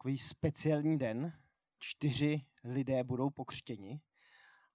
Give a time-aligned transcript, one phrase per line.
[0.00, 1.32] takový speciální den.
[1.78, 4.00] Čtyři lidé budou pokřtěni.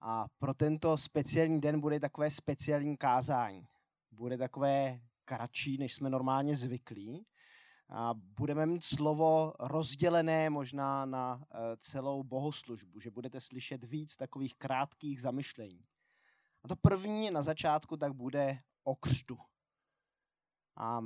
[0.00, 3.66] A pro tento speciální den bude takové speciální kázání.
[4.10, 7.26] Bude takové kratší, než jsme normálně zvyklí.
[7.88, 14.54] A budeme mít slovo rozdělené možná na eh, celou bohoslužbu, že budete slyšet víc takových
[14.54, 15.84] krátkých zamyšlení.
[16.62, 19.38] A to první na začátku tak bude o křtu.
[20.76, 21.00] A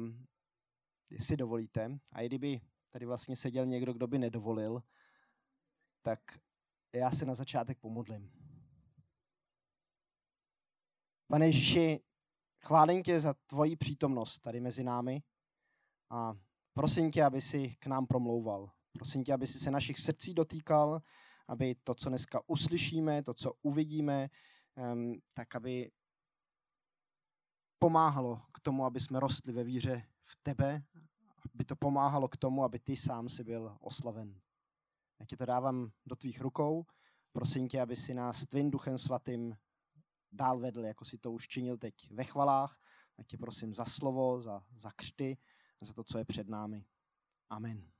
[1.11, 2.61] jestli dovolíte, a i kdyby
[2.91, 4.83] tady vlastně seděl někdo, kdo by nedovolil,
[6.03, 6.21] tak
[6.93, 8.33] já se na začátek pomodlím.
[11.27, 12.01] Pane Ježíši,
[12.65, 15.23] chválím tě za tvoji přítomnost tady mezi námi
[16.11, 16.35] a
[16.75, 18.73] prosím tě, aby si k nám promlouval.
[18.93, 21.03] Prosím tě, aby si se našich srdcí dotýkal,
[21.49, 24.31] aby to, co dneska uslyšíme, to, co uvidíme,
[25.35, 25.91] tak aby
[27.79, 30.83] pomáhalo k tomu, aby jsme rostli ve víře v tebe,
[31.61, 34.41] aby to pomáhalo k tomu, aby ty sám si byl oslaven.
[35.21, 36.87] Já ti to dávám do tvých rukou,
[37.33, 39.57] prosím tě, aby si nás tvým duchem svatým
[40.33, 42.81] dál vedl, jako si to už činil teď ve chvalách.
[43.17, 45.39] Tak tě prosím za slovo, za, za křty,
[45.81, 46.85] za to, co je před námi.
[47.51, 47.91] Amen.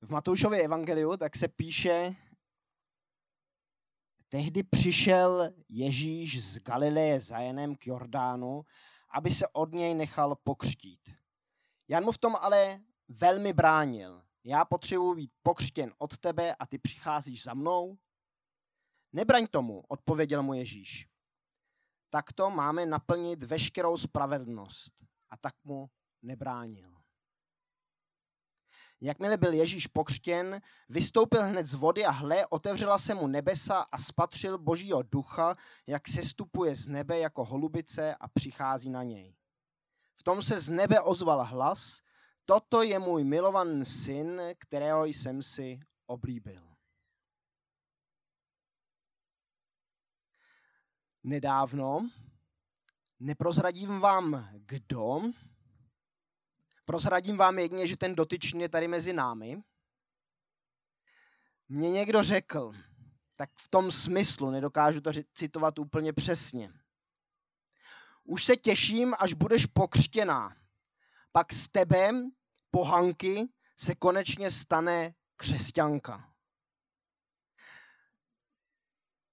[0.00, 2.16] V Matoušově evangeliu tak se píše,
[4.28, 8.64] tehdy přišel Ježíš z Galileje za Janem k Jordánu,
[9.10, 11.10] aby se od něj nechal pokřtít.
[11.88, 14.22] Jan mu v tom ale velmi bránil.
[14.44, 17.98] Já potřebuji být pokřtěn od tebe a ty přicházíš za mnou?
[19.12, 21.08] Nebraň tomu, odpověděl mu Ježíš.
[22.10, 24.94] Takto máme naplnit veškerou spravedlnost.
[25.30, 25.90] A tak mu
[26.22, 26.99] nebránil.
[29.00, 33.98] Jakmile byl Ježíš pokřtěn, vystoupil hned z vody a hle, otevřela se mu nebesa a
[33.98, 35.56] spatřil božího ducha,
[35.86, 39.34] jak se stupuje z nebe jako holubice a přichází na něj.
[40.14, 42.02] V tom se z nebe ozval hlas,
[42.44, 46.70] toto je můj milovaný syn, kterého jsem si oblíbil.
[51.22, 52.10] Nedávno,
[53.20, 55.22] neprozradím vám kdo,
[56.90, 59.62] Prozradím vám jedině, že ten dotyčný je tady mezi námi.
[61.68, 62.72] Mně někdo řekl,
[63.36, 66.72] tak v tom smyslu, nedokážu to citovat úplně přesně.
[68.24, 70.56] Už se těším, až budeš pokřtěná.
[71.32, 72.10] Pak s tebe,
[72.70, 76.32] pohanky, se konečně stane křesťanka.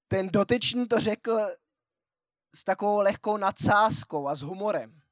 [0.08, 1.40] Ten dotyčný to řekl
[2.56, 5.07] s takovou lehkou nadsázkou a s humorem.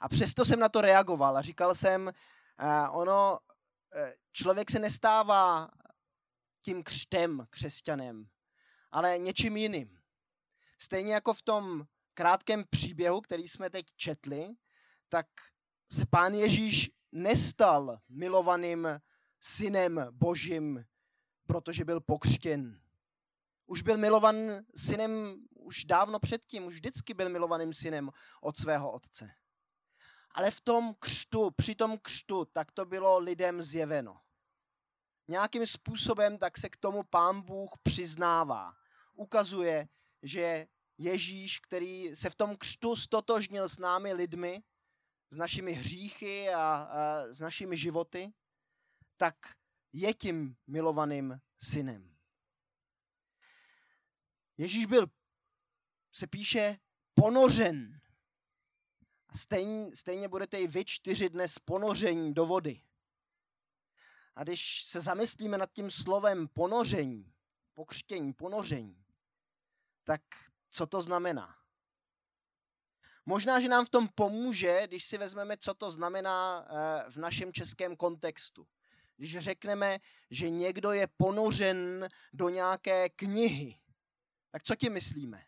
[0.00, 5.68] A přesto jsem na to reagoval a říkal jsem, uh, ono, uh, člověk se nestává
[6.60, 8.26] tím křtem, křesťanem,
[8.90, 9.98] ale něčím jiným.
[10.78, 14.48] Stejně jako v tom krátkém příběhu, který jsme teď četli,
[15.08, 15.26] tak
[15.92, 18.88] se pán Ježíš nestal milovaným
[19.40, 20.84] synem božím,
[21.46, 22.80] protože byl pokřtěn.
[23.66, 24.36] Už byl milovan
[24.76, 28.10] synem už dávno předtím, už vždycky byl milovaným synem
[28.40, 29.30] od svého otce.
[30.38, 34.20] Ale v tom křtu, při tom křtu, tak to bylo lidem zjeveno.
[35.28, 38.76] Nějakým způsobem tak se k tomu pán Bůh přiznává.
[39.14, 39.88] Ukazuje,
[40.22, 40.66] že
[40.98, 44.62] Ježíš, který se v tom křtu stotožnil s námi lidmi,
[45.30, 48.32] s našimi hříchy a, a s našimi životy,
[49.16, 49.34] tak
[49.92, 52.16] je tím milovaným synem.
[54.56, 55.06] Ježíš byl,
[56.12, 56.78] se píše,
[57.14, 57.97] ponořen
[59.28, 62.82] a stejně, stejně budete i vy čtyři dnes ponoření do vody.
[64.34, 67.32] A když se zamyslíme nad tím slovem ponoření,
[67.74, 69.04] pokřtění, ponoření,
[70.04, 70.22] tak
[70.70, 71.58] co to znamená?
[73.26, 77.52] Možná, že nám v tom pomůže, když si vezmeme, co to znamená eh, v našem
[77.52, 78.66] českém kontextu.
[79.16, 79.98] Když řekneme,
[80.30, 83.78] že někdo je ponořen do nějaké knihy,
[84.50, 85.47] tak co ti myslíme?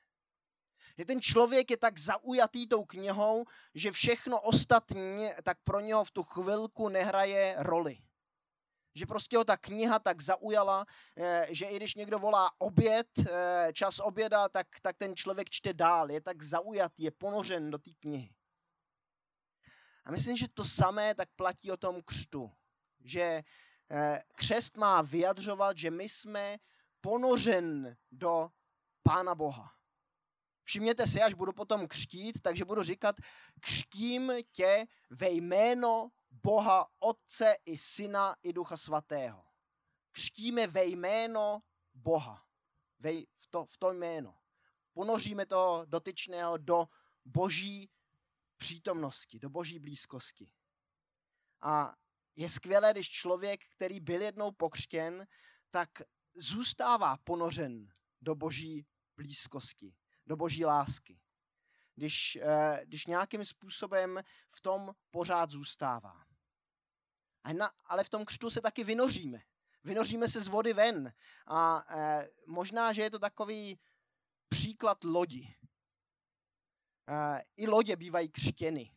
[1.01, 3.45] Že ten člověk je tak zaujatý tou knihou,
[3.75, 7.99] že všechno ostatní tak pro něho v tu chvilku nehraje roli.
[8.95, 10.87] Že prostě ho ta kniha tak zaujala,
[11.17, 15.73] eh, že i když někdo volá oběd, eh, čas oběda, tak, tak ten člověk čte
[15.73, 16.11] dál.
[16.11, 18.35] Je tak zaujatý, je ponořen do té knihy.
[20.05, 22.53] A myslím, že to samé tak platí o tom křtu.
[23.05, 23.43] Že
[23.91, 26.59] eh, křest má vyjadřovat, že my jsme
[27.01, 28.51] ponořen do
[29.03, 29.80] Pána Boha.
[30.71, 33.17] Všimněte si, až budu potom křtít, takže budu říkat,
[33.61, 39.45] křtím tě ve jméno Boha Otce i Syna i Ducha Svatého.
[40.11, 41.63] Křtíme ve jméno
[41.95, 42.45] Boha.
[42.99, 44.39] Ve, v, to, v to jméno.
[44.93, 46.87] Ponoříme toho dotyčného do
[47.25, 47.91] boží
[48.57, 50.53] přítomnosti, do boží blízkosti.
[51.61, 51.95] A
[52.37, 55.27] je skvělé, když člověk, který byl jednou pokřtěn,
[55.71, 55.89] tak
[56.35, 59.97] zůstává ponořen do boží blízkosti,
[60.31, 61.21] do boží lásky.
[61.95, 66.25] Když, eh, když nějakým způsobem v tom pořád zůstává.
[67.53, 69.43] Na, ale v tom křtu se taky vynoříme.
[69.85, 71.13] Vynoříme se z vody ven.
[71.47, 73.81] A e, možná, že je to takový
[74.49, 75.57] příklad lodi.
[77.09, 78.91] E, I lodě bývají křtěny.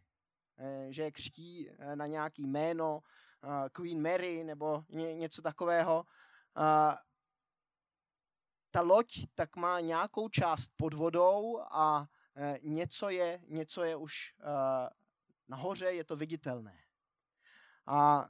[0.90, 3.00] Že je křtí na nějaký jméno,
[3.72, 6.06] Queen Mary nebo ně, něco takového.
[8.74, 14.36] Ta loď tak má nějakou část pod vodou a e, něco, je, něco je už
[14.40, 14.44] e,
[15.48, 16.84] nahoře, je to viditelné.
[17.86, 18.30] A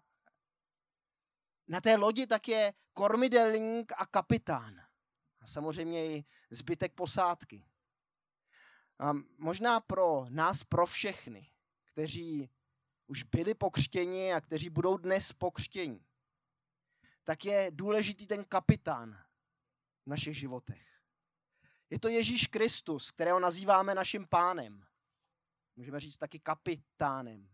[1.67, 4.79] na té lodi tak je kormidelník a kapitán.
[5.41, 7.65] A samozřejmě i zbytek posádky.
[8.99, 11.51] A možná pro nás, pro všechny,
[11.85, 12.49] kteří
[13.07, 16.05] už byli pokřtěni a kteří budou dnes pokřtěni,
[17.23, 19.22] tak je důležitý ten kapitán
[20.05, 21.01] v našich životech.
[21.89, 24.85] Je to Ježíš Kristus, kterého nazýváme naším pánem.
[25.75, 27.49] Můžeme říct taky kapitánem.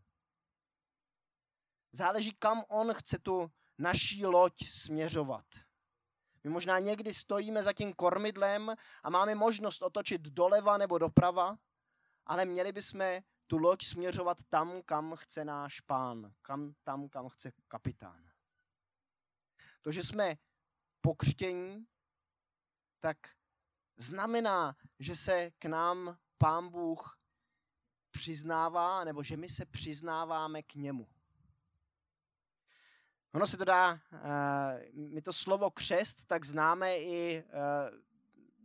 [1.92, 5.46] Záleží, kam on chce tu naší loď směřovat.
[6.44, 11.58] My možná někdy stojíme za tím kormidlem a máme možnost otočit doleva nebo doprava,
[12.26, 17.52] ale měli bychom tu loď směřovat tam, kam chce náš pán, kam, tam, kam chce
[17.68, 18.30] kapitán.
[19.82, 20.36] To, že jsme
[21.02, 21.86] pokřtění,
[23.00, 23.18] tak
[23.98, 27.20] znamená, že se k nám pán Bůh
[28.12, 31.08] přiznává, nebo že my se přiznáváme k němu.
[33.34, 38.00] Ono se to dá, uh, my to slovo křest tak známe i uh,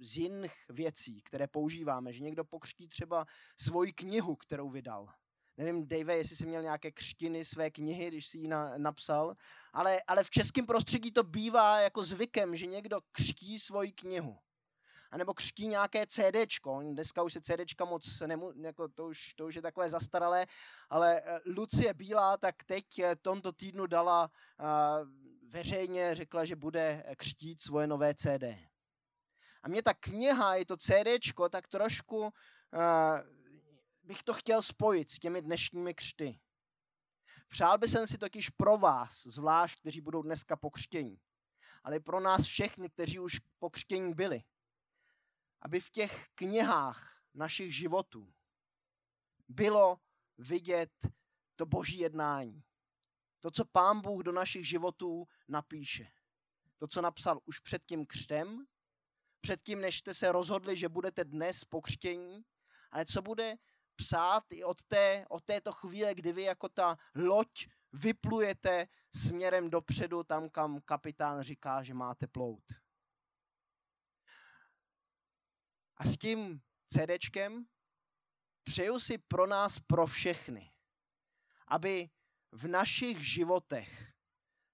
[0.01, 3.27] z jiných věcí, které používáme, že někdo pokřtí třeba
[3.57, 5.13] svoji knihu, kterou vydal.
[5.57, 9.37] Nevím, Dave, jestli jsi měl nějaké křtiny své knihy, když jsi ji na, napsal,
[9.73, 14.39] ale, ale v českém prostředí to bývá jako zvykem, že někdo křtí svoji knihu
[15.15, 16.81] anebo křtí nějaké CDčko.
[16.83, 20.47] Dneska už se CDčka moc nemu, jako to, už, to už je takové zastaralé,
[20.91, 24.31] ale eh, Lucie Bílá tak teď eh, tomto týdnu dala
[24.61, 24.67] uh,
[25.49, 28.45] veřejně, řekla, že bude křtít svoje nové CD.
[29.63, 32.31] A mě ta kniha, i to CDčko, tak trošku uh,
[34.05, 36.41] bych to chtěl spojit s těmi dnešními křty.
[37.49, 41.21] Přál bych si totiž pro vás, zvlášť, kteří budou dneska pokřtění,
[41.85, 44.43] ale pro nás všechny, kteří už pokřtění byli,
[45.63, 48.35] aby v těch knihách našich životů
[49.49, 50.01] bylo
[50.39, 50.93] vidět
[51.57, 52.65] to boží jednání.
[53.41, 56.13] To, co pán Bůh do našich životů napíše.
[56.79, 58.67] To, co napsal už před tím křtem,
[59.41, 62.45] předtím, než jste se rozhodli, že budete dnes pokřtění,
[62.91, 63.57] ale co bude
[63.97, 70.25] psát i od, té, od této chvíle, kdy vy jako ta loď vyplujete směrem dopředu,
[70.25, 72.65] tam, kam kapitán říká, že máte plout.
[75.97, 77.67] A s tím CDčkem
[78.63, 80.73] přeju si pro nás, pro všechny,
[81.69, 82.11] aby
[82.53, 84.13] v našich životech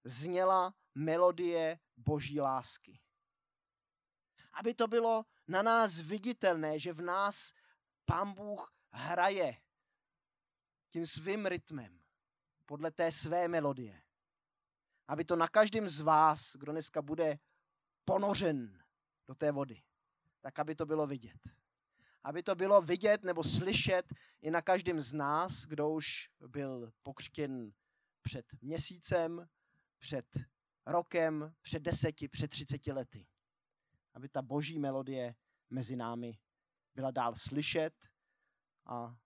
[0.05, 3.01] zněla melodie boží lásky.
[4.53, 7.53] Aby to bylo na nás viditelné, že v nás
[8.05, 9.57] pán Bůh hraje
[10.89, 12.01] tím svým rytmem,
[12.67, 14.03] podle té své melodie.
[15.09, 17.39] Aby to na každém z vás, kdo dneska bude
[18.05, 18.83] ponořen
[19.29, 19.83] do té vody,
[20.41, 21.39] tak aby to bylo vidět.
[22.23, 27.73] Aby to bylo vidět nebo slyšet i na každém z nás, kdo už byl pokřtěn
[28.23, 29.49] před měsícem,
[29.99, 30.27] před
[30.87, 33.27] rokem, před deseti, před třiceti lety.
[34.15, 35.35] Aby ta boží melodie
[35.71, 36.39] mezi námi
[36.95, 38.10] byla dál slyšet
[38.87, 39.17] a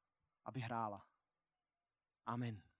[0.44, 1.02] aby hrála.
[2.26, 2.73] Amen.